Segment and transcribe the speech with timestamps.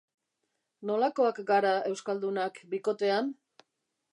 [0.91, 3.31] Nolakoak gara euskaldunak bikotean?